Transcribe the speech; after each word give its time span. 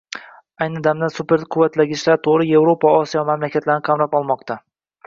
Ayni 0.65 0.81
damda 0.87 1.09
«Superquvvatlagichlar» 1.17 2.19
to‘ri 2.29 2.51
Yevropa 2.55 2.95
va 2.97 3.05
Osiyo 3.07 3.25
mamlakatlarini 3.31 3.89
qamrab 3.91 4.23
olmoqda. 4.23 4.61